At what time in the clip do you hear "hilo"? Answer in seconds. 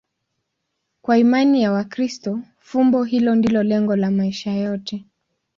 3.03-3.35